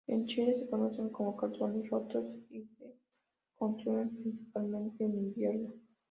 En 0.07 0.25
Chile 0.25 0.55
se 0.57 0.67
conocen 0.67 1.09
como 1.09 1.37
calzones 1.37 1.87
rotos 1.91 2.25
y 2.49 2.61
se 2.63 2.95
consumen 3.53 4.09
principalmente 4.09 5.03
en 5.03 5.13
invierno. 5.15 5.73